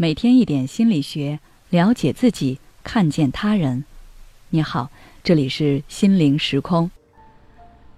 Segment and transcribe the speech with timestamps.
[0.00, 1.38] 每天一点心理学，
[1.68, 3.84] 了解自己，看见他人。
[4.48, 4.88] 你好，
[5.22, 6.90] 这里是心灵时空。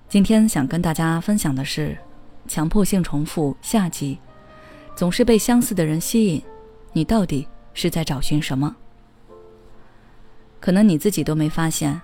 [0.09, 1.97] 今天想跟大家分享的是
[2.49, 4.19] 强迫性重复下集。
[4.97, 6.43] 总是被相似的人吸引，
[6.93, 8.75] 你到底是在找寻什么？
[10.59, 12.01] 可能你自己都没发现，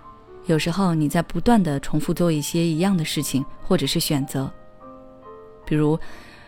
[0.46, 4.48] 有时候你在不断的重复做一些一样的事情，或者是选择。
[5.66, 5.98] 比如，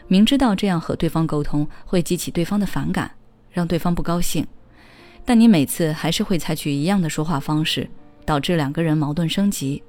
[0.07, 3.11] 明知道这样和对方沟通会激起对方的反感，
[3.51, 4.47] 让对方不高兴，
[5.25, 7.89] 但你每次还是会采取一样的说话方式，
[8.25, 9.83] 导致两个人矛盾升级。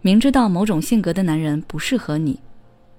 [0.00, 2.40] 明知道某种性格的男人不适合你。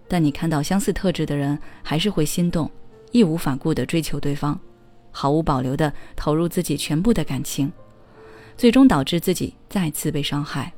[0.08, 2.70] 但你看到相似特质的人，还是会心动，
[3.12, 4.60] 义无反顾地追求对方，
[5.12, 7.72] 毫无保留地投入自己全部的感情，
[8.56, 10.72] 最终导致自己再次被伤害。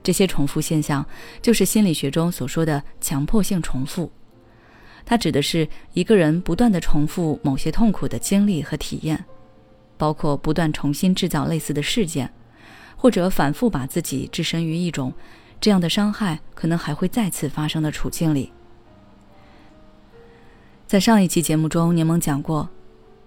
[0.00, 1.04] 这些重复现象，
[1.42, 4.10] 就是心理学中所说的强迫性重复。
[5.04, 9.24] 它指的是一个人不断地重复某些痛苦的经历和体验，
[9.96, 12.32] 包括不断重新制造类似的事件，
[12.96, 15.12] 或者反复把自己置身于一种。
[15.60, 18.52] 这样的伤害可能还会再次发生的处境里，
[20.86, 22.68] 在上一期节目中，柠檬讲过，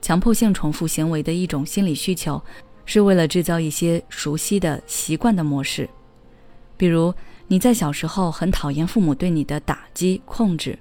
[0.02, 2.42] 强迫性重复行为的一种心理需求，
[2.86, 5.90] 是为了制造一些熟悉的习惯的模式。
[6.78, 7.14] 比如，
[7.50, 10.80] 你在小时候很讨厌父母对你的打击控制，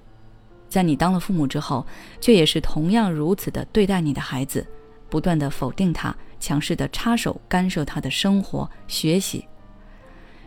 [0.70, 1.84] 在你当了父母之后，
[2.20, 4.66] 却也是同样如此的对待你的孩子，
[5.10, 9.44] 不断的否定他，强势的插手干涉他的生活、学习。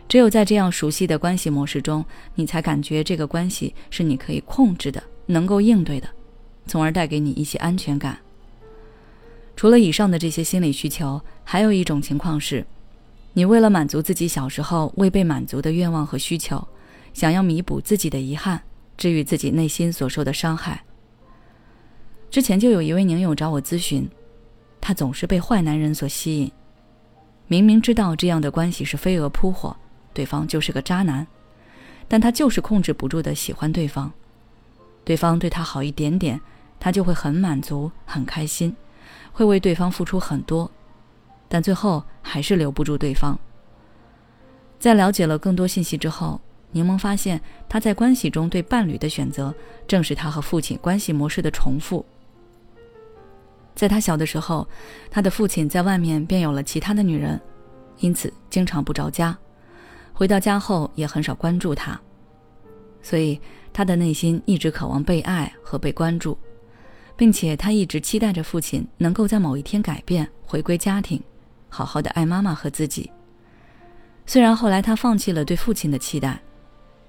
[0.08, 6.08] 只有在这样熟悉的关系模式中，你才感觉这个关系是你可以控制的、能够应对的，
[6.66, 8.18] 从而带给你一些安全感。
[9.56, 12.66] 除了以上的这些心理需求，还有一种情况是，
[13.34, 16.66] 你为了满足自己小时候未被满足的愿望和需求，
[17.12, 18.60] 想要弥补自己的遗憾，
[18.96, 20.84] 治愈自己内心所受的伤害。
[22.30, 24.08] 之前就有一位宁友找我咨询，
[24.80, 26.50] 他总是被坏男人所吸引，
[27.46, 29.76] 明明知道这样的关系是飞蛾扑火。
[30.12, 31.26] 对方就是个渣男，
[32.06, 34.12] 但他就是控制不住的喜欢对方。
[35.04, 36.40] 对方对他好一点点，
[36.78, 38.74] 他就会很满足、很开心，
[39.32, 40.70] 会为对方付出很多，
[41.48, 43.38] 但最后还是留不住对方。
[44.78, 46.40] 在了解了更多信息之后，
[46.74, 49.54] 柠檬发现他在关系中对伴侣的选择，
[49.86, 52.04] 正是他和父亲关系模式的重复。
[53.76, 54.66] 在他小的时候，
[55.08, 57.40] 他的父亲在外面便有了其他的女人，
[58.00, 59.38] 因此经常不着家。
[60.12, 62.00] 回到家后也很少关注他，
[63.02, 63.40] 所以
[63.72, 66.36] 他的内心一直渴望被爱和被关注，
[67.16, 71.22] 并且他一直期待着父亲能够在某一天改变，回归家庭，
[71.68, 73.08] 好好的爱妈妈和自己。
[74.26, 76.40] 虽然后来他放弃了对父亲的期待，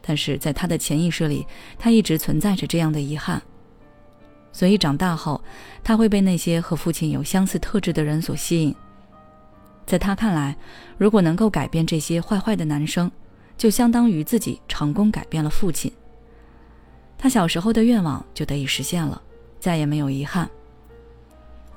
[0.08, 1.48] 但是在他的潜意识里，
[1.80, 3.42] 他一直存在着这样的遗憾。
[4.52, 5.42] 所以长大后，
[5.84, 8.74] 他会被那些和父亲有相似特质的人所吸引。
[9.86, 10.56] 在他看来，
[10.98, 13.12] 如果能够改变这些坏坏的男生，
[13.58, 15.92] 就相当于自己成功改变了父亲。
[17.18, 19.22] 他小时候的愿望就得以实现了，
[19.60, 20.50] 再也没有遗憾。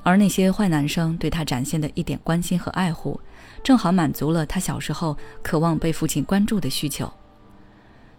[0.02, 3.20] 而那些坏男生对他展现的一点关心和爱护，
[3.62, 7.12] 正好满足了他小时候渴望被父亲关注的需求，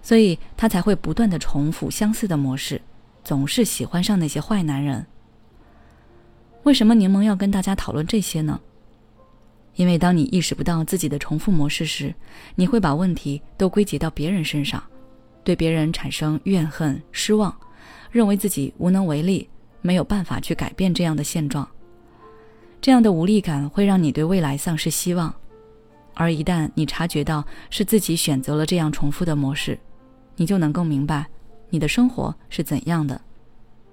[0.02, 2.82] 所以他才会不断的重复相似的模式，
[3.24, 5.06] 总是喜欢上那些坏男人。
[6.64, 8.60] 为什么柠檬要跟大家讨论这些呢？
[9.76, 12.14] 因为当你意识不到自己的重复模式时，
[12.56, 14.84] 你会把问题都归结到别人身上，
[15.44, 17.56] 对别人产生怨恨、失望，
[18.12, 19.48] 认为自己无能为力，
[19.82, 21.66] 没有办法去改变这样的现状。
[22.82, 25.34] 这样的无力感会让你对未来丧失希望，
[26.14, 29.80] 而一旦你察觉到是自己选择了这样重复的模式，
[30.40, 31.28] 你就能够明白
[31.70, 33.22] 你的生活是怎样的，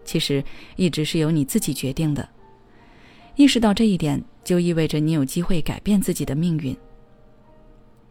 [0.04, 0.42] 其实
[0.76, 2.26] 一直是由你自己决定的。
[3.34, 4.24] 意识到这一点。
[4.46, 6.76] 就意味着你有机会改变自己的命运。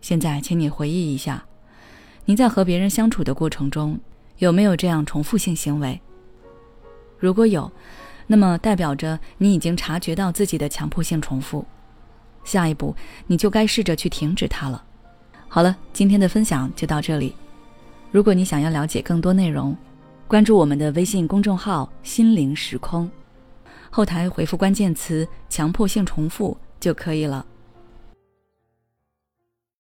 [0.02, 1.46] 现在，请你回忆一下，
[2.26, 3.98] 你在和别人相处的过程中，
[4.40, 6.02] 有没有这样重复性行为？
[7.18, 7.72] 如果有，
[8.28, 11.66] 那么代表着你已经察觉到自己的强迫性重复。
[12.44, 12.94] 下一步，
[13.28, 14.84] 你就该试着去停止它了。
[15.48, 17.34] 好了，今天的分享就到这里。
[18.16, 19.76] 如果你想要了解更多内容，
[20.26, 23.12] 关注我们的微信公众号“心灵时空”。
[23.92, 27.46] 后台回复关键词“强迫性重复”就可以了。